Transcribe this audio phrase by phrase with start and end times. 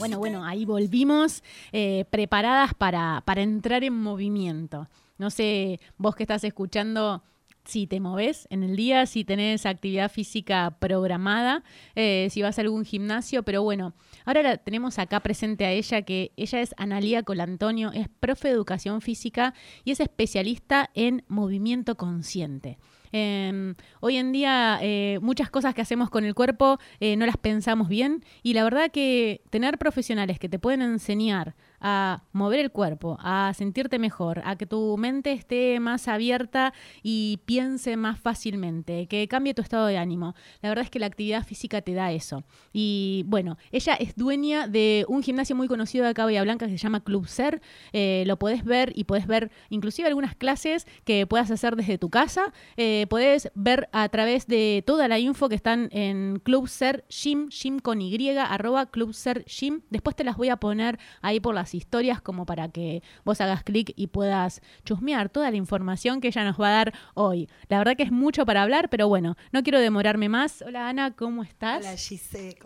[0.00, 4.88] Bueno, bueno, ahí volvimos eh, preparadas para, para entrar en movimiento.
[5.18, 7.22] No sé, vos que estás escuchando,
[7.66, 11.62] si te moves en el día, si tenés actividad física programada,
[11.94, 13.92] eh, si vas a algún gimnasio, pero bueno,
[14.24, 19.02] ahora tenemos acá presente a ella, que ella es Analía Colantonio, es profe de educación
[19.02, 19.52] física
[19.84, 22.78] y es especialista en movimiento consciente.
[23.12, 27.36] Em, hoy en día eh, muchas cosas que hacemos con el cuerpo eh, no las
[27.36, 28.24] pensamos bien.
[28.42, 33.52] Y la verdad que tener profesionales que te pueden enseñar a mover el cuerpo, a
[33.54, 39.54] sentirte mejor, a que tu mente esté más abierta y piense más fácilmente, que cambie
[39.54, 40.34] tu estado de ánimo.
[40.62, 42.44] La verdad es que la actividad física te da eso.
[42.72, 46.78] Y bueno, ella es dueña de un gimnasio muy conocido de acá Blanca que se
[46.78, 47.60] llama Club Ser.
[47.92, 52.10] Eh, lo podés ver y podés ver inclusive algunas clases que puedas hacer desde tu
[52.10, 52.52] casa.
[52.76, 57.48] Eh, podés ver a través de toda la info que están en Club Ser Gym,
[57.48, 59.82] gym con Y, arroba Club Ser Gym.
[59.90, 63.62] Después te las voy a poner ahí por las historias como para que vos hagas
[63.62, 67.48] clic y puedas chusmear toda la información que ella nos va a dar hoy.
[67.68, 70.62] La verdad que es mucho para hablar, pero bueno, no quiero demorarme más.
[70.62, 71.80] Hola Ana, ¿cómo estás?
[71.80, 72.56] Hola Gise,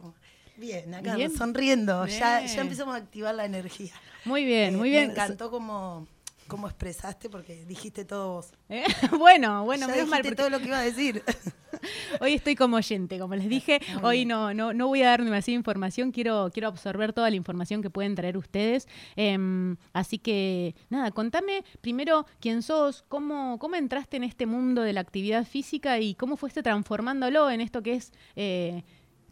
[0.56, 3.92] Bien, acá sonriendo, Ya, ya empezamos a activar la energía.
[4.24, 5.08] Muy bien, eh, muy bien.
[5.08, 6.06] Me encantó como
[6.46, 8.52] cómo expresaste porque dijiste todo vos.
[8.68, 8.84] ¿Eh?
[9.18, 10.22] Bueno, bueno, menos mal.
[10.34, 11.22] todo lo que iba a decir.
[12.20, 13.80] hoy estoy como oyente, como les dije.
[14.02, 17.82] hoy no, no, no voy a dar demasiada información, quiero, quiero absorber toda la información
[17.82, 18.88] que pueden traer ustedes.
[19.16, 24.92] Em, así que, nada, contame primero quién sos, cómo, cómo entraste en este mundo de
[24.92, 28.12] la actividad física y cómo fuiste transformándolo en esto que es...
[28.36, 28.82] Eh,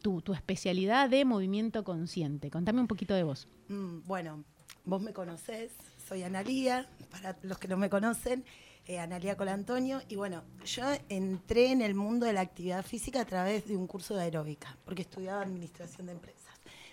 [0.03, 2.51] tu, especialidad de movimiento consciente.
[2.51, 3.49] Contame un poquito de vos.
[3.69, 4.45] Mm, bueno,
[4.85, 5.73] vos me conocés,
[6.07, 8.45] soy Analía, para los que no me conocen,
[8.87, 13.25] eh, Analía Colantonio, y bueno, yo entré en el mundo de la actividad física a
[13.25, 16.43] través de un curso de aeróbica, porque estudiaba administración de empresas.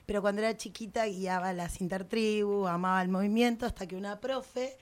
[0.05, 4.77] Pero cuando era chiquita guiaba las intertribus, amaba el movimiento, hasta que una profe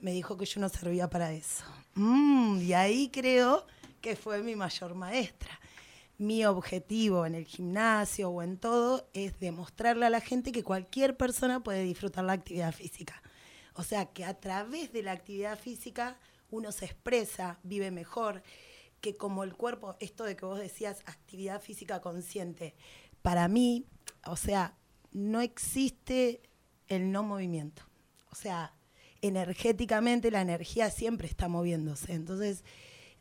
[0.00, 1.64] me dijo que yo no servía para eso.
[1.94, 3.66] Mm, y ahí creo
[4.00, 5.58] que fue mi mayor maestra.
[6.16, 11.16] Mi objetivo en el gimnasio o en todo es demostrarle a la gente que cualquier
[11.16, 13.20] persona puede disfrutar la actividad física.
[13.74, 16.18] O sea, que a través de la actividad física
[16.50, 18.42] uno se expresa, vive mejor,
[19.00, 22.74] que como el cuerpo, esto de que vos decías, actividad física consciente,
[23.22, 23.86] para mí,
[24.24, 24.76] o sea,
[25.12, 26.40] no existe
[26.88, 27.82] el no movimiento.
[28.30, 28.72] O sea,
[29.20, 32.12] energéticamente la energía siempre está moviéndose.
[32.12, 32.64] Entonces,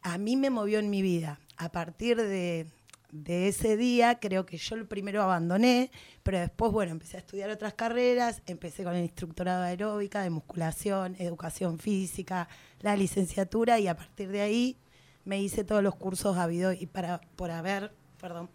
[0.01, 1.39] a mí me movió en mi vida.
[1.57, 2.67] A partir de
[3.13, 5.91] de ese día creo que yo el primero abandoné,
[6.23, 10.31] pero después, bueno, empecé a estudiar otras carreras, empecé con el instructorado de aeróbica, de
[10.31, 14.77] musculación, educación física, la licenciatura y a partir de ahí
[15.25, 18.49] me hice todos los cursos habido y para por haber, perdón,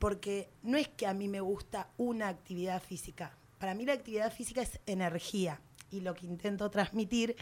[0.00, 3.38] porque no es que a mí me gusta una actividad física.
[3.60, 5.60] Para mí la actividad física es energía
[5.92, 7.36] y lo que intento transmitir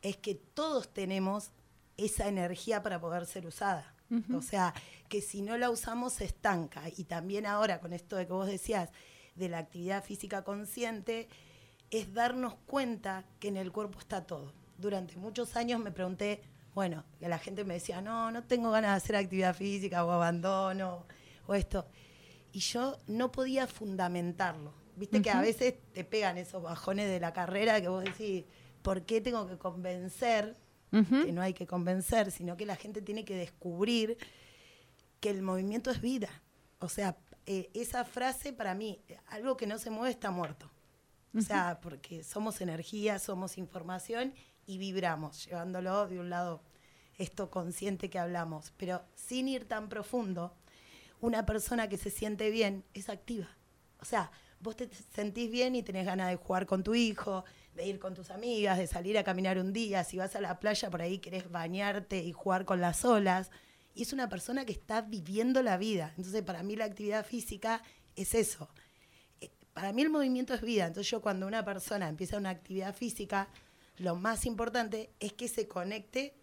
[0.00, 1.50] es que todos tenemos
[1.98, 3.94] esa energía para poder ser usada.
[4.34, 4.74] O sea,
[5.08, 6.82] que si no la usamos se estanca.
[6.96, 8.90] Y también ahora con esto de que vos decías
[9.36, 11.28] de la actividad física consciente,
[11.90, 14.52] es darnos cuenta que en el cuerpo está todo.
[14.78, 16.42] Durante muchos años me pregunté,
[16.74, 20.10] bueno, que la gente me decía, no, no tengo ganas de hacer actividad física o
[20.10, 21.06] abandono
[21.46, 21.86] o esto.
[22.52, 24.72] Y yo no podía fundamentarlo.
[24.96, 28.44] Viste que a veces te pegan esos bajones de la carrera que vos decís,
[28.82, 30.56] ¿por qué tengo que convencer
[30.90, 34.18] que no hay que convencer, sino que la gente tiene que descubrir
[35.20, 36.28] que el movimiento es vida.
[36.78, 40.70] O sea, eh, esa frase para mí, algo que no se mueve está muerto.
[41.36, 44.34] O sea, porque somos energía, somos información
[44.66, 46.62] y vibramos, llevándolo de un lado
[47.18, 50.54] esto consciente que hablamos, pero sin ir tan profundo,
[51.20, 53.48] una persona que se siente bien es activa.
[54.00, 57.44] O sea, vos te sentís bien y tenés ganas de jugar con tu hijo,
[57.80, 60.60] de ir con tus amigas, de salir a caminar un día, si vas a la
[60.60, 63.50] playa por ahí querés bañarte y jugar con las olas.
[63.94, 66.12] Y es una persona que está viviendo la vida.
[66.16, 67.82] Entonces, para mí la actividad física
[68.16, 68.68] es eso.
[69.40, 70.86] Eh, para mí el movimiento es vida.
[70.86, 73.48] Entonces, yo cuando una persona empieza una actividad física,
[73.96, 76.34] lo más importante es que se conecte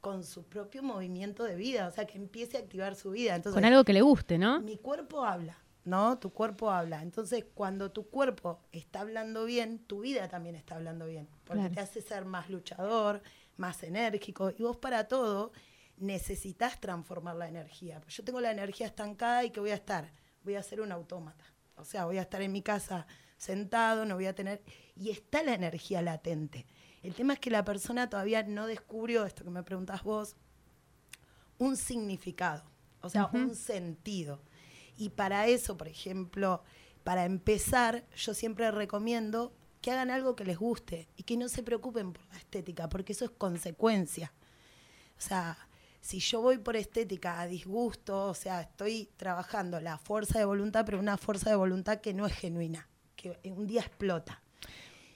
[0.00, 3.34] con su propio movimiento de vida, o sea, que empiece a activar su vida.
[3.36, 4.60] Entonces, con algo que le guste, ¿no?
[4.60, 5.58] Mi cuerpo habla.
[5.86, 6.18] ¿No?
[6.18, 7.00] Tu cuerpo habla.
[7.00, 11.80] Entonces, cuando tu cuerpo está hablando bien, tu vida también está hablando bien, porque te
[11.80, 13.22] hace ser más luchador,
[13.56, 15.52] más enérgico, y vos para todo
[15.96, 18.02] necesitas transformar la energía.
[18.08, 20.12] Yo tengo la energía estancada y que voy a estar,
[20.42, 21.44] voy a ser un autómata.
[21.76, 23.06] O sea, voy a estar en mi casa
[23.36, 24.62] sentado, no voy a tener...
[24.96, 26.66] Y está la energía latente.
[27.02, 30.34] El tema es que la persona todavía no descubrió, esto que me preguntas vos,
[31.58, 32.64] un significado,
[33.02, 34.42] o sea, un sentido.
[34.96, 36.62] Y para eso, por ejemplo,
[37.04, 41.62] para empezar, yo siempre recomiendo que hagan algo que les guste y que no se
[41.62, 44.32] preocupen por la estética, porque eso es consecuencia.
[45.16, 45.56] O sea,
[46.00, 50.84] si yo voy por estética a disgusto, o sea, estoy trabajando la fuerza de voluntad,
[50.84, 54.42] pero una fuerza de voluntad que no es genuina, que un día explota.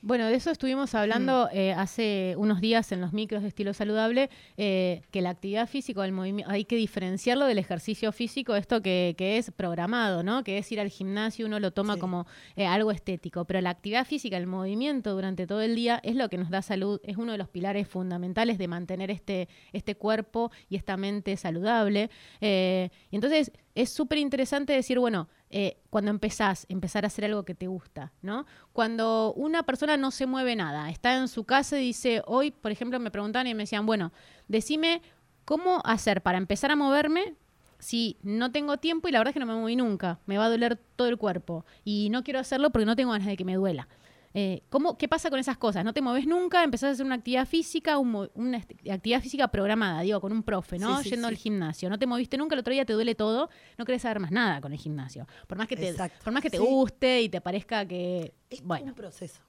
[0.02, 1.56] Bueno, de eso estuvimos hablando mm.
[1.56, 6.02] eh, hace unos días en los micros de estilo saludable, eh, que la actividad física,
[6.06, 10.43] el movimiento, hay que diferenciarlo del ejercicio físico, esto que, que, es programado, ¿no?
[10.43, 12.26] Que es ir al gimnasio, uno lo toma como
[12.56, 16.31] eh, algo estético, pero la actividad física, el movimiento durante todo el día es lo
[16.31, 20.50] que nos da salud, es uno de los pilares fundamentales de mantener este, este cuerpo
[20.70, 22.08] y esta mente saludable.
[22.41, 27.56] y entonces es súper interesante decir, bueno, eh, cuando empezás, empezar a hacer algo que
[27.56, 28.47] te gusta, ¿no?
[28.73, 32.70] Cuando una persona no se mueve nada, está en su casa y dice, hoy, por
[32.70, 34.12] ejemplo, me preguntaban y me decían, bueno,
[34.47, 35.02] decime
[35.44, 37.35] cómo hacer para empezar a moverme
[37.81, 40.44] si no tengo tiempo y la verdad es que no me moví nunca, me va
[40.44, 43.44] a doler todo el cuerpo y no quiero hacerlo porque no tengo ganas de que
[43.44, 43.88] me duela.
[44.32, 45.85] Eh, ¿cómo, ¿Qué pasa con esas cosas?
[45.85, 50.21] No te mueves nunca, empezás a hacer una actividad física, una actividad física programada, digo,
[50.21, 51.03] con un profe, ¿no?
[51.03, 51.91] Yendo al gimnasio.
[51.91, 54.61] No te moviste nunca, el otro día te duele todo, no querés saber más nada
[54.61, 55.27] con el gimnasio.
[55.49, 58.35] Por más que te, por más que te guste y te parezca que.
[58.49, 59.41] Es un proceso.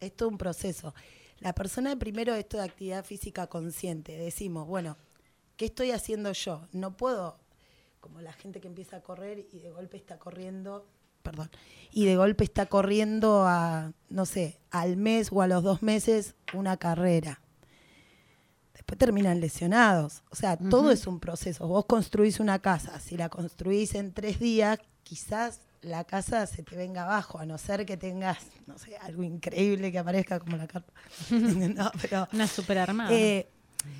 [0.00, 0.94] Es todo un proceso.
[1.40, 4.16] La persona primero esto de actividad física consciente.
[4.16, 4.96] Decimos, bueno,
[5.58, 6.66] ¿qué estoy haciendo yo?
[6.72, 7.38] No puedo,
[8.00, 10.86] como la gente que empieza a correr y de golpe está corriendo
[11.26, 11.50] perdón,
[11.90, 16.36] y de golpe está corriendo a, no sé, al mes o a los dos meses
[16.54, 17.40] una carrera.
[18.74, 20.22] Después terminan lesionados.
[20.30, 21.66] O sea, todo es un proceso.
[21.66, 26.76] Vos construís una casa, si la construís en tres días, quizás la casa se te
[26.76, 30.68] venga abajo, a no ser que tengas, no sé, algo increíble que aparezca como la
[30.68, 30.92] carta.
[32.32, 33.12] una super armada.
[33.12, 33.48] Eh,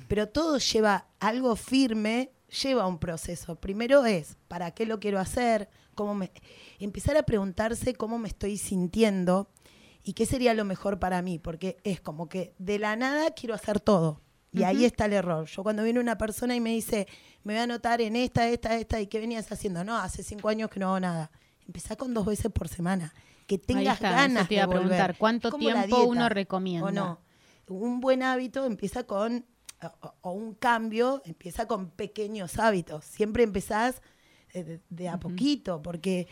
[0.07, 2.31] pero todo lleva algo firme,
[2.63, 3.55] lleva un proceso.
[3.55, 5.69] Primero es, ¿para qué lo quiero hacer?
[5.97, 6.31] ¿Cómo me
[6.77, 9.49] empezar a preguntarse cómo me estoy sintiendo
[10.03, 13.55] y qué sería lo mejor para mí, porque es como que de la nada quiero
[13.55, 14.21] hacer todo.
[14.53, 15.47] Y ahí está el error.
[15.47, 17.07] Yo cuando viene una persona y me dice,
[17.43, 19.83] me voy a anotar en esta, esta, esta, ¿y qué venías haciendo?
[19.83, 21.31] No, hace cinco años que no hago nada.
[21.65, 23.13] Empezá con dos veces por semana.
[23.47, 26.87] Que tengas ganas de preguntar, ¿cuánto tiempo uno recomienda?
[26.87, 27.19] O no.
[27.67, 29.45] Un buen hábito empieza con,
[30.21, 33.03] o, un cambio empieza con pequeños hábitos.
[33.03, 34.01] Siempre empezás
[34.63, 36.27] de, de a poquito, porque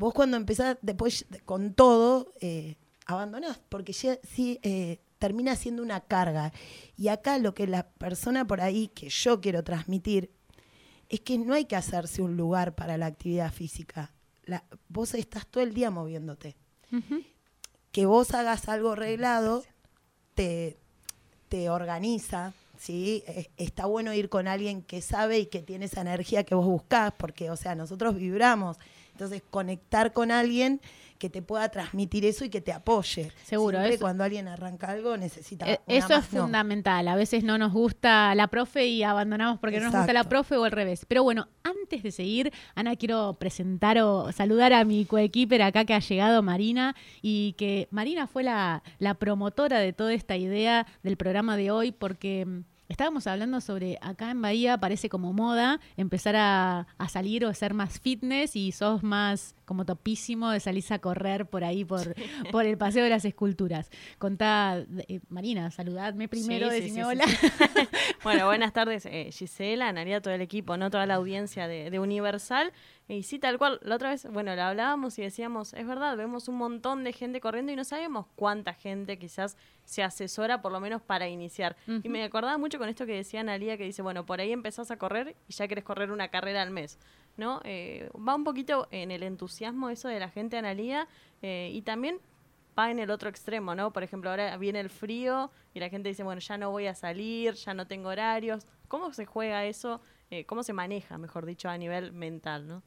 [0.00, 6.00] Vos cuando empezás después con todo, eh, abandonás, porque ya, sí eh, termina siendo una
[6.00, 6.52] carga.
[6.96, 10.32] Y acá lo que la persona por ahí que yo quiero transmitir
[11.10, 14.14] es que no hay que hacerse un lugar para la actividad física.
[14.44, 16.56] La, vos estás todo el día moviéndote.
[17.92, 19.64] Que vos hagas algo arreglado
[20.34, 20.78] te,
[21.50, 23.22] te organiza, ¿sí?
[23.58, 27.12] Está bueno ir con alguien que sabe y que tiene esa energía que vos buscás,
[27.16, 28.78] porque, o sea, nosotros vibramos
[29.20, 30.80] entonces, conectar con alguien
[31.18, 33.30] que te pueda transmitir eso y que te apoye.
[33.44, 33.78] Seguro.
[33.78, 35.70] Siempre cuando alguien arranca algo necesita.
[35.70, 37.06] Eh, eso es fundamental.
[37.06, 40.56] A veces no nos gusta la profe y abandonamos porque no nos gusta la profe
[40.56, 41.04] o al revés.
[41.06, 41.48] Pero bueno,
[41.90, 46.40] antes de seguir, Ana, quiero presentar o saludar a mi coequiper acá que ha llegado,
[46.40, 51.72] Marina, y que Marina fue la, la promotora de toda esta idea del programa de
[51.72, 52.60] hoy porque mm,
[52.90, 58.00] Estábamos hablando sobre acá en Bahía parece como moda empezar a, salir o ser más
[58.00, 62.16] fitness y sos más como topísimo de salirse a correr por ahí, por,
[62.50, 63.90] por el paseo de las esculturas.
[64.18, 67.24] Contá, eh, Marina, saludadme primero, sí, hola.
[68.24, 72.00] bueno, buenas tardes, eh, Gisela, Naria, todo el equipo, no toda la audiencia de, de
[72.00, 72.72] Universal.
[73.10, 76.46] Y sí, tal cual, la otra vez, bueno, la hablábamos y decíamos, es verdad, vemos
[76.46, 80.78] un montón de gente corriendo y no sabemos cuánta gente quizás se asesora por lo
[80.78, 81.76] menos para iniciar.
[82.04, 84.92] Y me acordaba mucho con esto que decía Analia, que dice, bueno, por ahí empezás
[84.92, 87.00] a correr y ya querés correr una carrera al mes,
[87.36, 87.60] ¿no?
[87.64, 91.08] Eh, va un poquito en el entusiasmo eso de la gente, Analia,
[91.42, 92.20] eh, y también
[92.78, 93.92] va en el otro extremo, ¿no?
[93.92, 96.94] Por ejemplo, ahora viene el frío y la gente dice, bueno, ya no voy a
[96.94, 98.68] salir, ya no tengo horarios.
[98.86, 100.00] ¿Cómo se juega eso?
[100.30, 102.84] Eh, ¿Cómo se maneja, mejor dicho, a nivel mental, ¿no?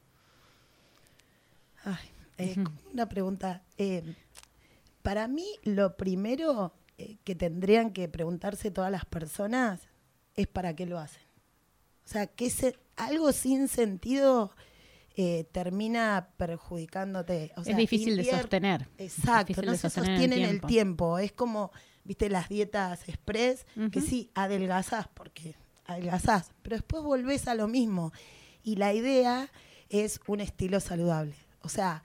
[1.84, 3.62] Ay, una pregunta.
[5.02, 9.88] para mí, lo primero eh, que tendrían que preguntarse todas las personas
[10.34, 11.22] es para qué lo hacen.
[12.04, 12.52] O sea, que
[12.96, 14.52] algo sin sentido
[15.16, 17.52] eh, termina perjudicándote.
[17.64, 18.88] es difícil de sostener.
[18.98, 21.18] Exacto, no se sostiene el tiempo.
[21.18, 21.70] Es como,
[22.04, 28.12] viste, las dietas express, que sí, adelgazás, porque adelgazás, pero después volvés a lo mismo.
[28.62, 29.50] Y la idea
[29.88, 31.36] es un estilo saludable.
[31.64, 32.02] O sea,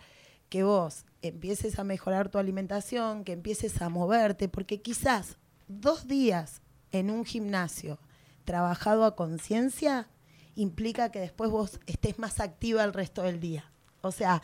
[0.49, 5.37] que vos empieces a mejorar tu alimentación, que empieces a moverte, porque quizás
[5.67, 6.61] dos días
[6.91, 7.99] en un gimnasio
[8.45, 10.07] trabajado a conciencia
[10.55, 13.71] implica que después vos estés más activa el resto del día.
[14.01, 14.41] O sea,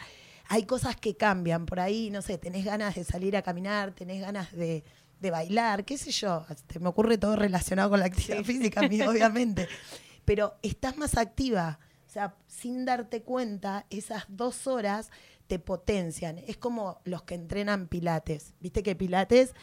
[0.48, 1.66] hay cosas que cambian.
[1.66, 4.84] Por ahí, no sé, tenés ganas de salir a caminar, tenés ganas de,
[5.20, 6.46] de bailar, qué sé yo.
[6.68, 9.68] Te me ocurre todo relacionado con la actividad física, a mí, obviamente.
[10.26, 11.80] Pero estás más activa.
[12.16, 15.12] Sea, sin darte cuenta, esas dos horas
[15.48, 16.38] te potencian.
[16.48, 18.54] Es como los que entrenan pilates.
[18.62, 19.54] Viste que pilates,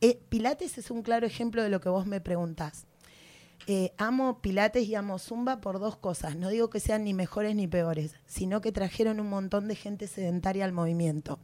[0.00, 2.88] eh, pilates es un claro ejemplo de lo que vos me preguntás.
[3.68, 6.34] Eh, amo Pilates y amo Zumba por dos cosas.
[6.34, 10.08] No digo que sean ni mejores ni peores, sino que trajeron un montón de gente
[10.08, 11.38] sedentaria al movimiento.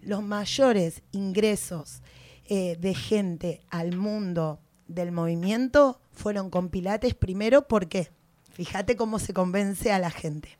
[0.00, 2.02] Los mayores ingresos
[2.48, 8.10] eh, de gente al mundo del movimiento fueron con Pilates primero porque,
[8.58, 10.58] fíjate cómo se convence a la gente.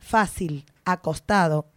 [0.00, 1.70] Fácil, acostado.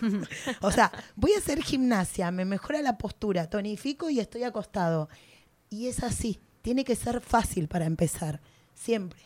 [0.60, 5.08] o sea, voy a hacer gimnasia, me mejora la postura, tonifico y estoy acostado.
[5.70, 8.40] Y es así tiene que ser fácil para empezar,
[8.74, 9.20] siempre.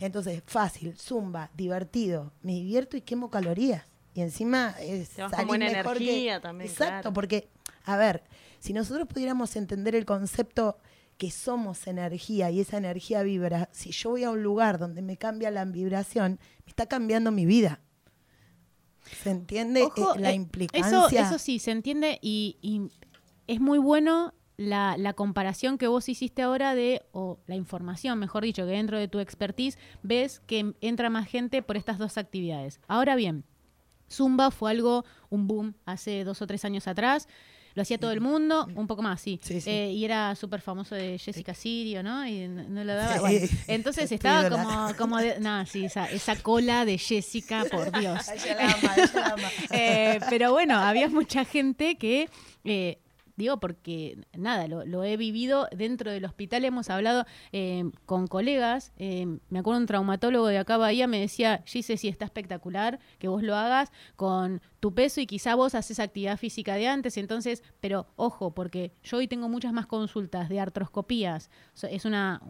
[0.00, 3.84] Entonces, fácil, zumba, divertido, me divierto y quemo calorías.
[4.14, 6.70] Y encima es salir mejor energía también.
[6.70, 7.48] Exacto, porque,
[7.84, 8.24] a ver,
[8.58, 10.78] si nosotros pudiéramos entender el concepto
[11.18, 15.16] que somos energía y esa energía vibra, si yo voy a un lugar donde me
[15.16, 17.80] cambia la vibración, me está cambiando mi vida.
[19.22, 21.22] ¿Se entiende eh, la eh, implicancia?
[21.22, 22.90] Eso, sí, se entiende y, y
[23.48, 28.44] es muy bueno la, la, comparación que vos hiciste ahora de, o la información, mejor
[28.44, 32.80] dicho, que dentro de tu expertise ves que entra más gente por estas dos actividades.
[32.86, 33.44] Ahora bien,
[34.10, 37.28] Zumba fue algo, un boom hace dos o tres años atrás.
[37.78, 39.38] Lo hacía todo el mundo, un poco más, sí.
[39.48, 42.26] Eh, y era súper famoso de Jessica Sirio, ¿no?
[42.26, 43.20] Y no, lo daba.
[43.20, 45.38] Bueno, entonces estaba como, como de.
[45.38, 48.26] No, sí, esa, esa cola de Jessica, por Dios.
[49.70, 52.28] Eh, pero bueno, había mucha gente que
[52.64, 52.98] eh,
[53.38, 59.38] Digo porque, nada, lo, he vivido dentro del hospital, hemos hablado eh, con colegas, eh,
[59.48, 63.44] me acuerdo un traumatólogo de acá Bahía me decía, Gise, sí, está espectacular que vos
[63.44, 68.08] lo hagas con tu peso y quizá vos haces actividad física de antes, entonces, pero
[68.16, 71.48] ojo, porque yo hoy tengo muchas más consultas de artroscopías,
[71.88, 72.42] es una,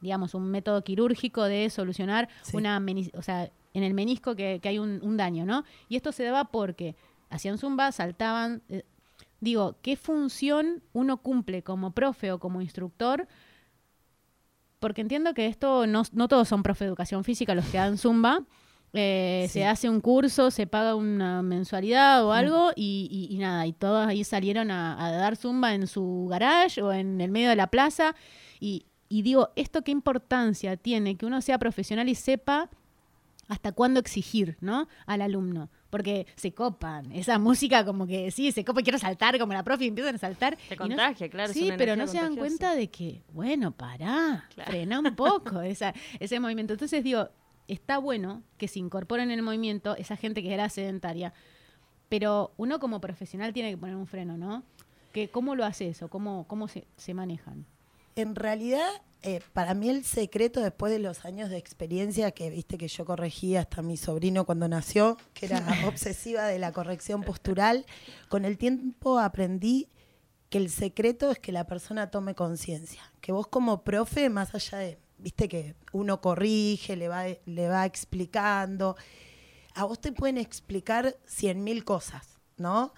[0.00, 2.82] digamos, un método quirúrgico de solucionar una,
[3.12, 5.64] o sea, en el menisco que, hay un, un, daño, ¿no?
[5.90, 6.96] Y esto se daba porque
[7.30, 8.84] hacían zumba, saltaban, eh,
[9.40, 13.26] digo, ¿qué función uno cumple como profe o como instructor?
[14.78, 17.98] Porque entiendo que esto no, no todos son profe de educación física los que dan
[17.98, 18.44] zumba.
[18.92, 24.04] Eh, se hace un curso, se paga una mensualidad o algo y, nada, y todos
[24.08, 28.16] ahí salieron a, dar zumba en su garage o en el medio de la plaza.
[28.58, 32.68] Y, y digo, ¿esto qué importancia tiene que uno sea profesional y sepa
[33.50, 34.88] hasta cuándo exigir ¿no?
[35.04, 35.68] al alumno?
[35.90, 37.12] porque se copan.
[37.12, 40.18] Esa música como que sí, se copa, quiero saltar como la profe y empiezan a
[40.18, 40.56] saltar.
[40.68, 41.52] Se contagia, claro.
[41.52, 46.40] Sí, pero no se dan cuenta de que, bueno, pará, frena un poco esa, ese
[46.40, 46.72] movimiento.
[46.72, 47.28] Entonces digo,
[47.68, 51.34] está bueno que se incorporen en el movimiento esa gente que era sedentaria,
[52.08, 54.62] pero uno como profesional tiene que poner un freno, ¿no?
[55.12, 56.08] Que, ¿Cómo lo hace eso?
[56.08, 57.66] ¿Cómo, cómo se, se manejan?
[58.16, 58.88] En realidad
[59.22, 63.04] eh, para mí el secreto después de los años de experiencia que viste que yo
[63.04, 67.84] corregí hasta mi sobrino cuando nació, que era obsesiva de la corrección postural,
[68.30, 69.88] con el tiempo aprendí
[70.48, 74.78] que el secreto es que la persona tome conciencia, que vos como profe, más allá
[74.78, 78.96] de, viste que uno corrige, le va, le va explicando,
[79.74, 82.94] a vos te pueden explicar cien mil cosas, ¿no?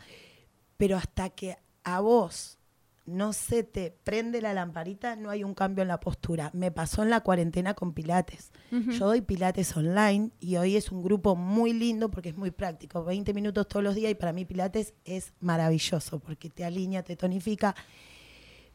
[0.76, 2.58] Pero hasta que a vos
[3.04, 6.50] no se te prende la lamparita, no hay un cambio en la postura.
[6.54, 8.52] Me pasó en la cuarentena con Pilates.
[8.70, 13.04] Yo doy Pilates online y hoy es un grupo muy lindo porque es muy práctico.
[13.04, 17.16] 20 minutos todos los días y para mí Pilates es maravilloso porque te alinea, te
[17.16, 17.74] tonifica.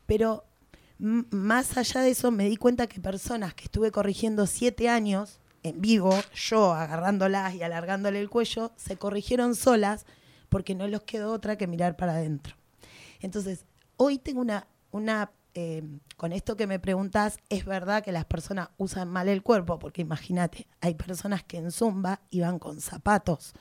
[0.06, 0.44] Pero
[1.00, 5.82] más allá de eso me di cuenta que personas que estuve corrigiendo siete años en
[5.82, 10.06] vivo, yo agarrándolas y alargándole el cuello, se corrigieron solas
[10.50, 12.56] porque no les quedó otra que mirar para adentro.
[13.20, 13.66] Entonces,
[13.98, 15.84] Hoy tengo una, una eh,
[16.18, 20.04] con esto que me preguntas, es verdad que las personas usan mal el cuerpo, porque
[20.04, 23.54] imagínate, hay personas que en Zumba iban con zapatos.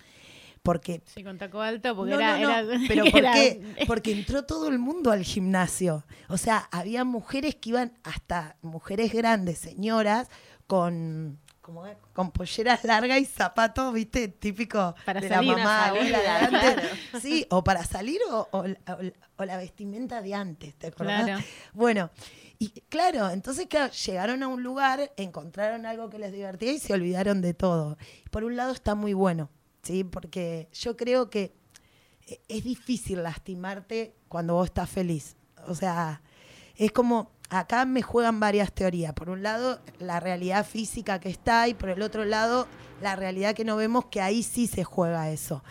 [0.62, 3.76] Porque, sí, con taco alto, porque era, Pero ¿por qué?
[3.86, 6.04] Porque entró todo el mundo al gimnasio.
[6.28, 10.28] O sea, había mujeres que iban, hasta mujeres grandes, señoras,
[10.66, 15.96] con como con polleras largas y zapatos, viste, típico para de la mamá o
[17.20, 18.64] Sí, o para salir o,
[19.38, 21.44] la vestimenta de antes, ¿te acuerdas?
[21.72, 22.10] Bueno,
[22.58, 23.68] y claro, entonces
[24.06, 27.98] llegaron a un lugar, encontraron algo que les divertía y se olvidaron de todo.
[28.30, 29.50] Por un lado está muy bueno,
[29.82, 30.04] ¿sí?
[30.04, 31.54] Porque yo creo que
[32.26, 35.36] e, es difícil lastimarte cuando vos estás feliz.
[35.66, 36.22] O sea,
[36.76, 39.12] es como acá me juegan varias teorías.
[39.12, 42.66] Por un lado, la realidad física que está y por el otro lado,
[43.02, 45.62] la realidad que no vemos que ahí sí se juega eso.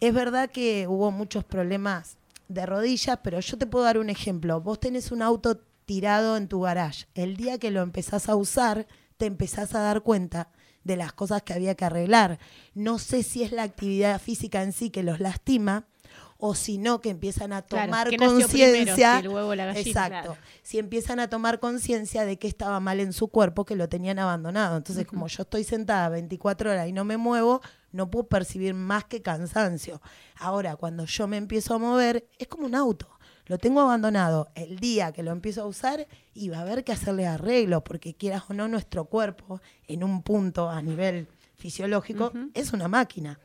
[0.00, 2.16] Es verdad que hubo muchos problemas
[2.48, 4.60] de rodillas, pero yo te puedo dar un ejemplo.
[4.60, 7.06] Vos tenés un auto tirado en tu garage.
[7.14, 8.86] El día que lo empezás a usar,
[9.16, 10.48] te empezás a dar cuenta
[10.82, 12.38] de las cosas que había que arreglar.
[12.74, 15.86] No sé si es la actividad física en sí que los lastima
[16.46, 19.22] o si no que empiezan a tomar ¿qué nació primero, conciencia.
[19.82, 19.88] si?
[19.88, 20.10] Exacto.
[20.10, 20.36] Claro.
[20.62, 24.18] Si empiezan a tomar conciencia de que estaba mal en su cuerpo, que lo tenían
[24.18, 24.76] abandonado.
[24.76, 29.04] Entonces, como yo estoy sentada 24 horas y no me muevo, no puedo percibir más
[29.04, 30.02] que cansancio.
[30.36, 33.08] Ahora, cuando yo me empiezo a mover, es como un auto.
[33.46, 34.48] Lo tengo abandonado.
[34.54, 38.12] El día que lo empiezo a usar, y va a haber que hacerle arreglo, porque
[38.12, 43.40] quieras o no, nuestro cuerpo, en un punto a nivel fisiológico, es una máquina.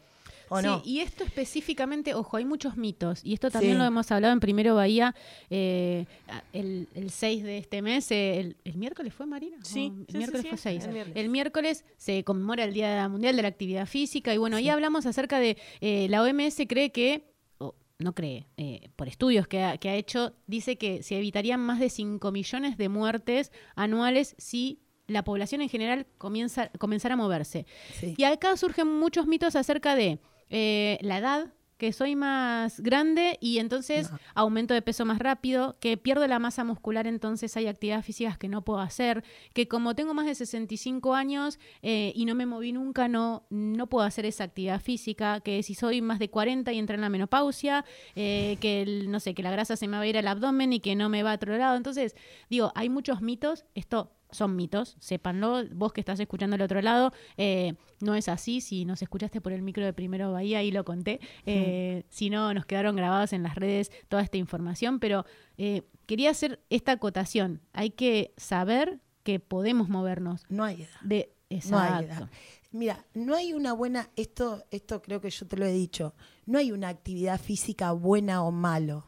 [0.49, 0.81] ¿O sí, no?
[0.83, 3.77] y esto específicamente, ojo, hay muchos mitos, y esto también Sí.
[3.79, 5.15] lo hemos hablado en Primero Bahía
[5.49, 6.05] eh,
[6.53, 9.57] el, el 6 de este mes, eh, el, ¿el miércoles fue Marina?
[9.63, 10.83] Sí, ¿O sí, el sí, miércoles sí, fue 6.
[10.85, 11.17] el miércoles.
[11.23, 15.05] El miércoles se conmemora el Día Mundial de la Actividad Física, y bueno, ahí hablamos
[15.05, 17.29] acerca de, eh, la OMS cree que,
[17.59, 21.59] o no cree, eh, por estudios que ha, que ha hecho, dice que se evitarían
[21.59, 27.17] más de 5 millones de muertes anuales si la población en general comienza, comenzara a
[27.17, 27.65] moverse.
[27.99, 28.13] Sí.
[28.15, 33.59] Y acá surgen muchos mitos acerca de eh, la edad, que soy más grande y
[33.59, 34.17] entonces No.
[34.35, 38.49] aumento de peso más rápido, que pierdo la masa muscular, entonces hay actividades físicas que
[38.49, 42.73] no puedo hacer, que como tengo más de 65 años eh, y no me moví
[42.73, 46.79] nunca, no, no puedo hacer esa actividad física, que si soy más de 40 y
[46.79, 50.03] entré en la menopausia, eh, que el- no sé, que la grasa se me va
[50.03, 51.77] a ir al abdomen y que no me va a otro lado.
[51.77, 52.13] Entonces,
[52.49, 57.13] digo, hay muchos mitos, esto son mitos, sépanlo, vos que estás escuchando al otro lado,
[57.37, 60.85] eh, no es así, si nos escuchaste por el micro de Primero Bahía, ahí lo
[60.85, 65.25] conté, eh, si no, nos quedaron grabados en las redes toda esta información, pero
[65.57, 70.45] eh, quería hacer esta acotación, hay que saber que podemos movernos.
[70.49, 71.01] No hay edad.
[71.01, 71.33] De,
[71.69, 72.29] No hay edad.
[72.71, 76.13] Mira, no hay una buena, esto, esto creo que yo te lo he dicho,
[76.45, 79.07] no hay una actividad física buena o malo.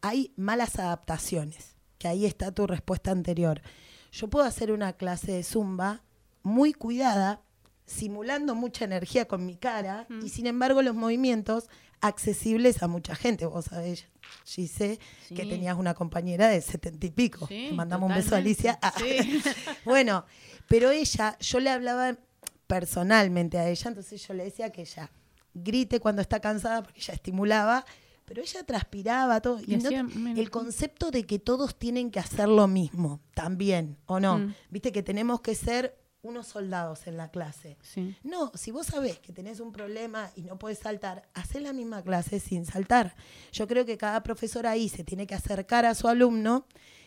[0.00, 3.62] Hay malas adaptaciones, que ahí está tu respuesta anterior.
[4.12, 6.02] Yo puedo hacer una clase de zumba
[6.42, 7.40] muy cuidada,
[7.86, 11.68] simulando mucha energía con mi cara, y sin embargo los movimientos
[12.00, 13.44] accesibles a mucha gente.
[13.46, 14.06] Vos sabés,
[14.44, 15.48] Gise, que Sí.
[15.48, 17.46] tenías una compañera de setenta y pico.
[17.48, 18.38] Sí, Te mandamos un beso a.
[18.38, 18.78] Alicia.
[18.82, 18.92] Ah.
[18.98, 19.42] Sí.
[19.84, 20.24] Bueno,
[20.68, 22.16] pero ella, yo le hablaba
[22.66, 25.10] personalmente a ella, entonces yo le decía que ella
[25.54, 27.84] grite cuando está cansada porque ella estimulaba,
[28.28, 29.58] pero ella transpiraba todo.
[29.66, 34.20] Y Y no- el concepto de que todos tienen que hacer lo mismo, también, ¿o
[34.20, 34.38] no?
[34.38, 34.54] Mm.
[34.70, 37.78] Viste que tenemos que ser unos soldados en la clase.
[37.80, 38.14] Sí.
[38.22, 42.02] No, si vos sabés que tenés un problema y no podés saltar, hacé la misma
[42.02, 43.14] clase sin saltar.
[43.52, 46.66] Yo creo que cada profesor ahí se tiene que acercar a su alumno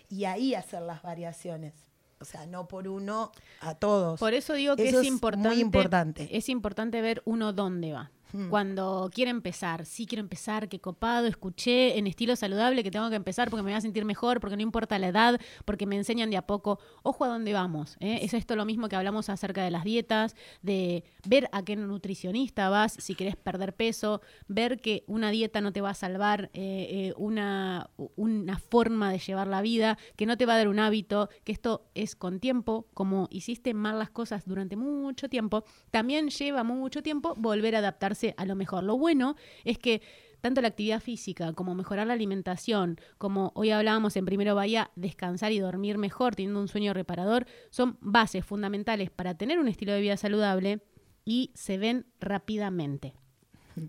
[0.10, 1.74] y ahí hacer las variaciones.
[2.20, 3.32] O sea, no por uno
[3.62, 4.20] a todos.
[4.20, 6.30] Por eso digo que Eso es es importante, muy importante.
[6.38, 8.12] Es importante ver uno dónde va.
[8.34, 8.50] Hmm.
[8.50, 13.16] Cuando quiere empezar, sí quiero empezar, qué copado, escuché en estilo saludable que tengo que
[13.16, 16.30] empezar porque me voy a sentir mejor, porque no importa la edad, porque me enseñan
[16.30, 16.80] de a poco.
[17.04, 17.98] Ojo a dónde vamos.
[18.00, 18.20] ¿eh?
[18.22, 22.70] Es esto lo mismo que hablamos acerca de las dietas, de ver a qué nutricionista
[22.70, 26.88] vas si querés perder peso, ver que una dieta no te va a salvar eh,
[26.90, 30.80] eh, una, una forma de llevar la vida, que no te va a dar un
[30.80, 36.30] hábito, que esto es con tiempo, como hiciste mal las cosas durante mucho tiempo, también
[36.30, 38.84] lleva mucho tiempo volver a adaptarse a lo mejor.
[38.84, 40.02] Lo bueno es que
[40.42, 45.52] tanto la actividad física como mejorar la alimentación, como hoy hablábamos en Primero Bahía, descansar
[45.52, 50.02] y dormir mejor, teniendo un sueño reparador, son bases fundamentales para tener un estilo de
[50.02, 50.82] vida saludable
[51.24, 53.14] y se ven rápidamente.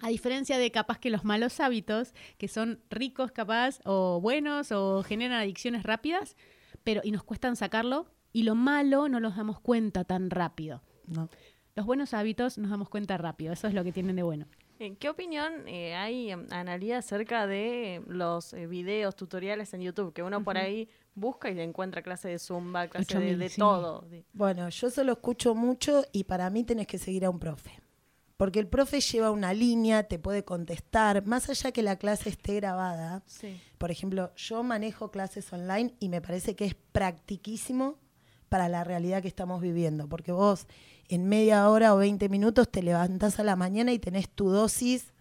[0.00, 5.02] A diferencia de capaz que los malos hábitos, que son ricos capaz, o buenos, o
[5.02, 6.36] generan adicciones rápidas,
[6.84, 10.82] pero y nos cuestan sacarlo, y lo malo no nos damos cuenta tan rápido.
[11.08, 11.28] No.
[11.74, 14.46] Los buenos hábitos nos damos cuenta rápido, eso es lo que tienen de bueno.
[14.78, 20.12] Eh, ¿Qué opinión eh, hay, em, Analia, acerca de los eh, videos, tutoriales en YouTube?
[20.12, 23.48] Que uno por ahí busca y le encuentra clase de zumba, clase de, 8000, de
[23.48, 23.58] sí.
[23.58, 24.04] todo.
[24.34, 27.70] Bueno, yo eso lo escucho mucho y para mí tenés que seguir a un profe.
[28.36, 32.56] Porque el profe lleva una línea, te puede contestar, más allá que la clase esté
[32.56, 33.22] grabada.
[33.26, 33.58] Sí.
[33.78, 37.98] Por ejemplo, yo manejo clases online y me parece que es practiquísimo
[38.52, 40.66] para la realidad que estamos viviendo, porque vos
[41.14, 45.12] en media hora o 20 minutos te levantás a la mañana y tenés tu dosis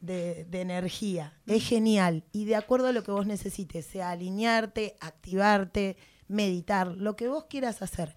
[0.00, 1.32] de, de energía.
[1.46, 5.96] Es genial y de acuerdo a lo que vos necesites, sea alinearte, activarte,
[6.28, 8.14] meditar, lo que vos quieras hacer.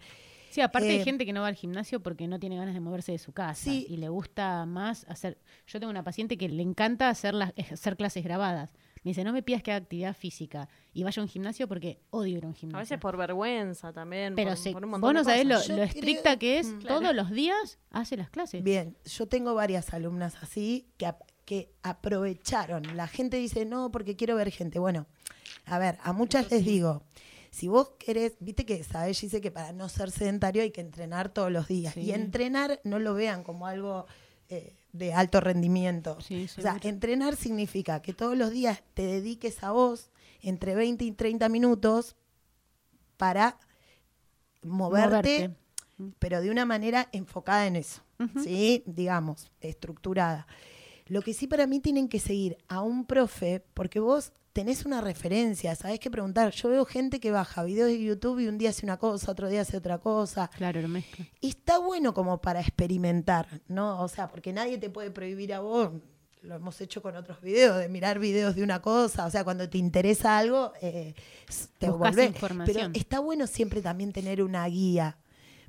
[0.50, 2.80] Sí, aparte hay Eh, gente que no va al gimnasio porque no tiene ganas de
[2.80, 3.86] moverse de su casa Sí.
[3.90, 5.38] y le gusta más hacer.
[5.68, 8.70] Yo tengo una paciente que le encanta hacer, las, eh, hacer clases grabadas.
[9.04, 12.00] Me dice, no me pidas que haga actividad física y vaya a un gimnasio porque
[12.10, 12.78] odio ir a un gimnasio.
[12.78, 14.36] A veces por vergüenza también.
[14.36, 16.80] Pero por, se- por un vos montón no de sabés lo, estricta que es, Mm.
[16.80, 18.64] todos los días hace las clases.
[18.64, 21.12] Bien, yo tengo varias alumnas así que
[21.46, 22.98] que aprovecharon.
[22.98, 24.80] La gente dice, no, porque quiero ver gente.
[24.80, 25.06] Bueno,
[25.66, 27.04] a ver, a muchas les digo,
[27.52, 31.30] si vos querés, viste que sabes, dice que para no ser sedentario hay que entrenar
[31.30, 31.94] todos los días.
[31.94, 32.02] Sí.
[32.02, 34.08] Y entrenar no lo vean como algo
[34.50, 36.20] eh, de alto rendimiento.
[36.22, 40.10] Sí, o sea, entrenar significa que todos los días te dediques a vos
[40.42, 42.16] entre 20 y 30 minutos
[43.18, 43.60] para
[44.64, 46.16] moverte, Moverte.
[46.20, 48.02] pero de una manera enfocada en eso,
[48.44, 48.84] ¿sí?
[48.86, 50.48] Digamos, estructurada.
[51.08, 55.02] Lo que sí para mí tienen que seguir a un profe, porque vos tenés una
[55.02, 56.52] referencia, sabés qué preguntar.
[56.52, 59.50] Yo veo gente que baja videos de YouTube y un día hace una cosa, otro
[59.50, 60.50] día hace otra cosa.
[60.58, 61.28] Claro, lo mezcla.
[61.42, 64.02] Y está bueno como para experimentar, ¿no?
[64.02, 65.92] O sea, porque nadie te puede prohibir a vos,
[66.42, 69.70] lo hemos hecho con otros videos, de mirar videos de una cosa, o sea, cuando
[69.70, 71.14] te interesa algo, eh,
[71.78, 72.28] te Buscás volvés.
[72.30, 72.92] información.
[72.94, 75.20] Pero está bueno siempre también tener una guía,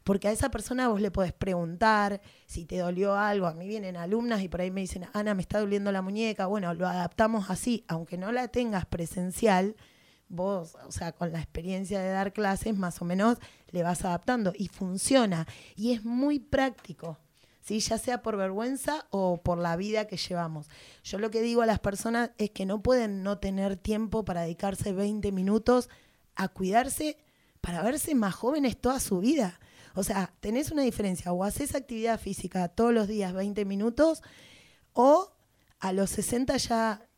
[0.09, 3.47] porque a esa persona vos le podés preguntar si te dolió algo.
[3.47, 6.47] A mí vienen alumnas y por ahí me dicen, Ana, me está doliendo la muñeca.
[6.47, 9.77] Bueno, lo adaptamos así, aunque no la tengas presencial,
[10.31, 13.37] vos, o sea, con la experiencia de dar clases, más o menos
[13.71, 15.47] le vas adaptando y funciona.
[15.77, 17.19] Y es muy práctico,
[17.61, 17.79] ¿sí?
[17.81, 20.71] ya sea por vergüenza o por la vida que llevamos.
[21.05, 24.41] Yo lo que digo a las personas es que no pueden no tener tiempo para
[24.41, 25.91] dedicarse 20 minutos
[26.35, 27.19] a cuidarse
[27.61, 29.61] para verse más jóvenes toda su vida.
[29.99, 34.23] O sea, tenés una diferencia, o haces actividad física todos los días 20 minutos,
[34.93, 35.33] o
[35.81, 37.09] a los 60 ya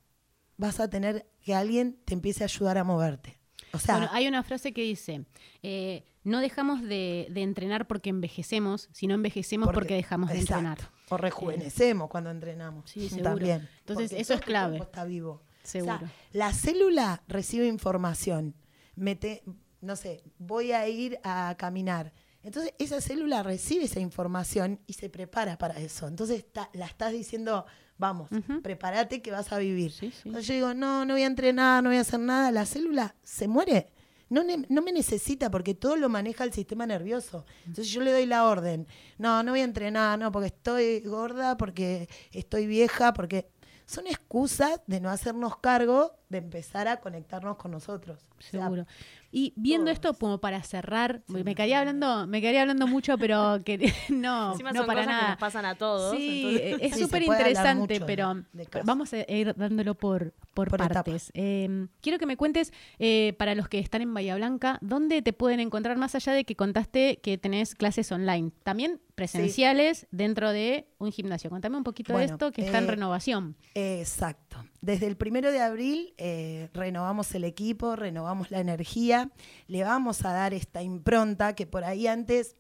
[0.56, 3.38] vas a tener que alguien te empiece a ayudar a moverte.
[3.72, 5.26] O sea, Bueno, hay una frase que dice,
[5.62, 10.78] eh, no dejamos de, de entrenar porque envejecemos, sino envejecemos porque, dejamos de entrenar.
[11.10, 12.90] O rejuvenecemos cuando entrenamos.
[12.90, 13.24] Sí, seguro.
[13.24, 13.68] También.
[13.80, 14.78] Entonces, eso es clave.
[14.78, 15.42] está vivo.
[15.64, 15.96] Seguro.
[15.96, 18.54] O sea, la célula recibe información.
[18.96, 19.42] Mete,
[19.82, 22.14] no sé, voy a ir a caminar.
[22.42, 26.08] Entonces, esa célula recibe esa información y se prepara para eso.
[26.08, 27.66] Entonces, está- la estás diciendo,
[27.98, 28.62] vamos, Ujú.
[28.62, 29.92] prepárate que vas a vivir.
[29.92, 30.22] Sí, sí.
[30.22, 33.14] Cuando yo digo, no, no voy a entrenar, no voy a hacer nada, la célula
[33.22, 33.90] se muere.
[34.30, 37.44] No, no me necesita porque todo lo maneja el sistema nervioso.
[37.66, 38.86] Entonces yo le doy la orden.
[39.18, 43.50] No, no voy a entrenar, no, porque estoy gorda, porque estoy vieja, porque
[43.86, 48.20] son excusas de no hacernos cargo de empezar a conectarnos con nosotros.
[48.38, 48.86] O sea, Seguro.
[49.32, 53.78] Y viendo esto como para cerrar, me quedaría hablando, me quedaría hablando mucho, pero que
[54.08, 55.28] no, Encima no son para cosas que nada.
[55.30, 56.16] nos pasan a todos.
[56.16, 60.68] Sí, entonces- eh, es súper interesante, de- pero de vamos a ir dándolo por, por,
[60.70, 61.32] partes.
[61.34, 65.32] Eh, quiero que me cuentes, eh, para los que están en Bahía Blanca, ¿dónde te
[65.32, 68.52] pueden encontrar más allá de que contaste que tenés clases online?
[68.62, 71.50] También presenciales dentro de un gimnasio.
[71.50, 73.56] Contame un poquito de esto que está en eh, renovación.
[73.74, 74.64] Exacto.
[74.80, 79.30] Desde el primero de abril eh, renovamos el equipo, renovamos la energía,
[79.66, 82.56] le vamos a dar esta impronta que por ahí antes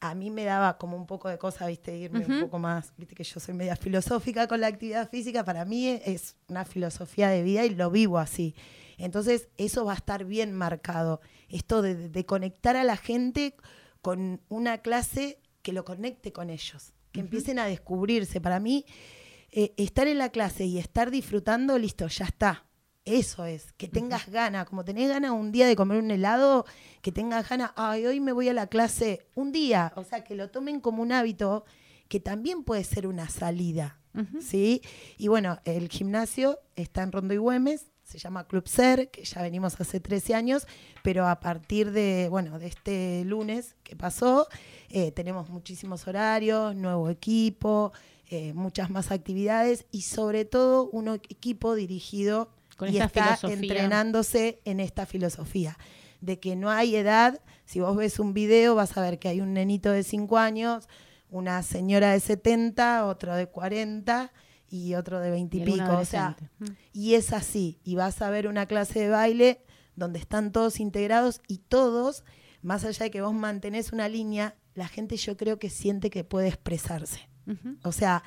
[0.00, 3.14] a mí me daba como un poco de cosa, viste, irme un poco más, viste
[3.14, 7.42] que yo soy media filosófica con la actividad física, para mí es una filosofía de
[7.42, 8.54] vida y lo vivo así.
[8.98, 13.56] Entonces eso va a estar bien marcado, esto de, de conectar a la gente
[14.02, 18.40] con una clase que lo conecte con ellos, que empiecen a descubrirse.
[18.40, 18.84] Para mí,
[19.58, 22.66] eh, estar en la clase y estar disfrutando, listo, ya está.
[23.06, 26.66] Eso es, que tengas ganas, como tenés ganas un día de comer un helado,
[27.00, 30.34] que tengas ganas, ay, hoy me voy a la clase un día, o sea, que
[30.34, 31.64] lo tomen como un hábito,
[32.06, 33.98] que también puede ser una salida,
[34.42, 34.82] ¿sí?
[35.16, 39.40] Y bueno, el gimnasio está en Rondo y Güemes, se llama Club Ser, que ya
[39.40, 40.66] venimos hace 13 años,
[41.02, 44.48] pero a partir de, bueno, de este lunes que pasó,
[44.90, 47.94] eh, tenemos muchísimos horarios, nuevo equipo,
[48.28, 53.54] eh, muchas más actividades y sobre todo un equipo dirigido Con y está filosofía.
[53.54, 55.78] entrenándose en esta filosofía
[56.20, 57.40] de que no hay edad.
[57.64, 60.88] Si vos ves un video vas a ver que hay un nenito de 5 años,
[61.30, 64.32] una señora de 70, otro de 40
[64.68, 65.96] y otro de 20 y, pico.
[65.96, 66.36] O sea,
[66.92, 67.80] y es así.
[67.84, 69.62] Y vas a ver una clase de baile
[69.94, 72.24] donde están todos integrados y todos,
[72.62, 76.24] más allá de que vos mantenés una línea, la gente yo creo que siente que
[76.24, 77.28] puede expresarse.
[77.82, 78.22] O sea,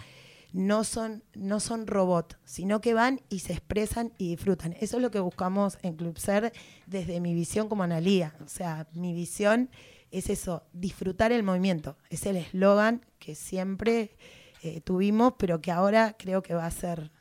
[0.52, 4.76] no son, no son robots, sino que van y se expresan y disfrutan.
[4.80, 6.54] Eso es lo que buscamos en Club Ser
[6.88, 8.36] desde mi visión como analía.
[8.44, 9.70] O sea, mi visión
[10.12, 11.98] es eso, disfrutar el movimiento.
[12.10, 14.16] Es el eslogan que siempre
[14.64, 17.12] eh, tuvimos, pero que ahora creo que va a ser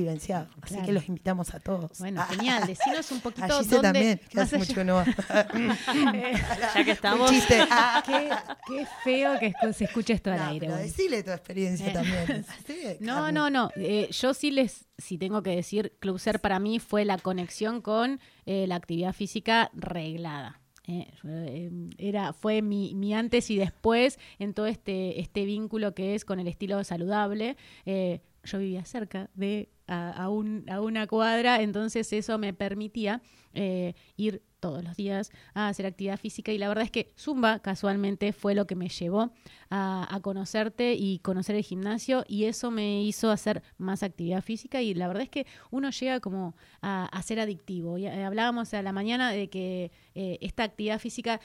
[0.00, 0.48] vivenciado.
[0.62, 0.86] Así Claro.
[0.86, 1.98] que los invitamos a todos.
[1.98, 2.66] Bueno, genial.
[2.66, 3.80] Decinos un poquito Allí dónde...
[3.82, 5.04] también, que hace mucho que no va.
[6.74, 7.30] Ya que estamos.
[7.30, 7.58] Un chiste.
[8.06, 8.30] Qué,
[8.68, 10.60] qué feo que se escuche esto al No, aire.
[10.60, 10.86] pero bueno.
[10.86, 11.92] decile tu experiencia Eh.
[11.92, 12.44] también.
[12.66, 13.70] Sí, No, no, no.
[13.76, 17.80] Eh, yo sí les, si tengo que decir, Club Ser para mí fue la conexión
[17.80, 20.60] con eh, la actividad física reglada.
[20.86, 26.14] Eh, eh, era, fue mi, mi antes y después en todo este, este vínculo que
[26.14, 27.56] es con el estilo saludable.
[27.86, 33.22] Eh, yo vivía cerca de a, un, a una cuadra, entonces eso me permitía
[33.52, 37.60] eh, ir todos los días a hacer actividad física y la verdad es que Zumba
[37.60, 39.32] casualmente fue lo que me llevó
[39.70, 44.94] a, conocerte y conocer el gimnasio y eso me hizo hacer más actividad física y
[44.94, 47.96] la verdad es que uno llega como a, ser adictivo.
[47.98, 51.40] Y, eh, hablábamos a la mañana de que eh, esta actividad física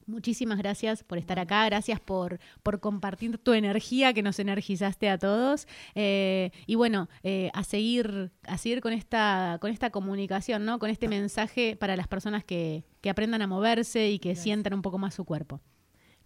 [0.08, 5.18] Muchísimas gracias por estar acá, gracias por, por compartir tu energía que nos energizaste a
[5.18, 5.68] todos.
[5.94, 10.78] Eh, y bueno, eh, a seguir, a seguir con esta, con esta comunicación, ¿no?
[10.78, 14.80] Con este mensaje para las personas que, que aprendan a moverse y que sientan un
[14.80, 15.60] poco más su cuerpo.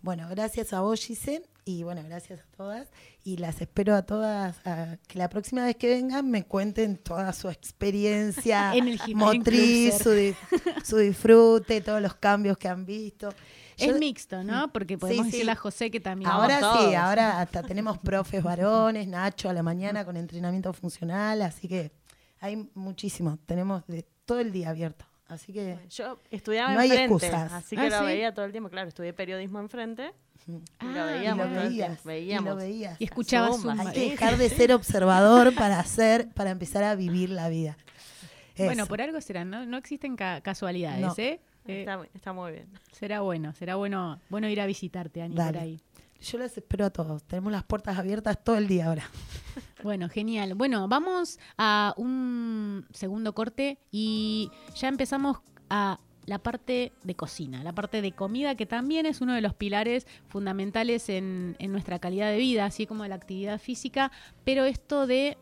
[0.03, 2.89] Bueno, gracias a vos, Gise, y bueno, gracias a todas.
[3.23, 7.33] Y las espero a todas a que la próxima vez que vengan me cuenten toda
[7.33, 8.75] su experiencia
[9.15, 9.95] motriz,
[10.85, 13.33] su, disfrute, todos los cambios que han visto.
[13.79, 14.73] es mixto, ¿no?
[14.73, 16.29] Porque podemos decirle a José que también.
[16.29, 21.69] Ahora sí, ahora hasta tenemos profes varones, Nacho a la mañana con entrenamiento funcional, así
[21.69, 21.93] que
[22.41, 23.39] hay muchísimo.
[23.47, 25.05] Tenemos de todo el día abierto.
[25.33, 28.71] Así que yo estudiaba no enfrente, así que ah, lo veía todo el tiempo.
[28.71, 30.13] Claro, estudié periodismo enfrente.
[30.47, 32.47] Y lo veíamos, y lo veías, veíamos.
[32.47, 33.01] Y, lo veías.
[33.01, 37.49] y escuchabas Hay que dejar de ser observador para hacer, para empezar a vivir la
[37.49, 37.77] vida.
[38.57, 41.41] Bueno, por algo será, no, no existen casualidades, ¿eh?
[41.65, 42.67] Está, está, muy bien.
[42.91, 45.81] Será bueno, será bueno, bueno ir a visitarte, Ani, por ahí.
[46.21, 47.25] Yo les espero a todos.
[47.25, 49.09] Tenemos las puertas abiertas todo el día ahora.
[49.83, 50.55] Bueno, genial.
[50.55, 55.39] Bueno, vamos a un segundo corte y ya empezamos
[55.71, 59.55] a la parte de cocina, la parte de comida, que también es uno de los
[59.55, 64.13] pilares fundamentales en, nuestra calidad de vida, así como la actividad física,
[64.45, 65.37] pero esto de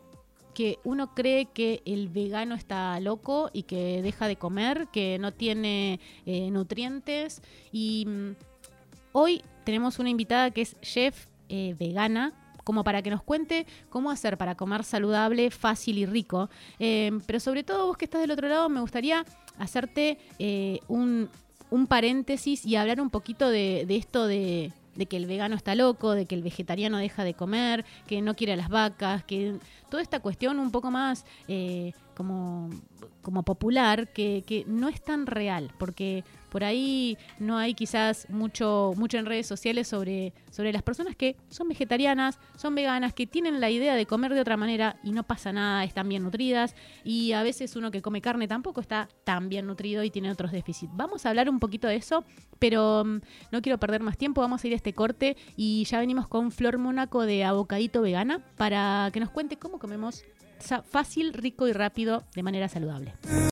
[0.55, 5.31] que uno cree que el vegano está loco y que deja de comer, que no
[5.31, 7.41] tiene eh, nutrientes.
[7.71, 8.31] Y mm,
[9.13, 14.11] hoy tenemos una invitada que es chef eh, vegana, como para que nos cuente cómo
[14.11, 16.49] hacer para comer saludable, fácil y rico.
[16.79, 19.25] Em, pero sobre todo vos que estás del otro lado, me gustaría
[19.57, 21.29] hacerte eh, un,
[21.87, 24.71] paréntesis y hablar un poquito de, esto de,
[25.09, 28.53] que el vegano está loco, de que el vegetariano deja de comer, que no quiere
[28.53, 29.55] a las vacas, que
[29.89, 32.69] toda esta cuestión un poco más eh, como,
[33.21, 38.91] como popular, que, que no es tan real, porque por ahí no hay quizás mucho,
[38.97, 43.61] mucho en redes sociales sobre, sobre las personas que son vegetarianas, son veganas, que tienen
[43.61, 46.75] la idea de comer de otra manera y no pasa nada, están bien nutridas.
[47.05, 50.51] Y a veces uno que come carne tampoco está tan bien nutrido y tiene otros
[50.51, 50.91] déficits.
[50.93, 52.25] Vamos a hablar un poquito de eso,
[52.59, 53.21] pero mm,
[53.53, 54.41] no quiero perder más tiempo.
[54.41, 58.39] Vamos a ir a este corte y ya venimos con Flor Mónaco de Abocadito Vegana
[58.57, 60.25] para que nos cuente cómo comemos
[60.83, 63.13] fácil, rico y rápido de manera saludable.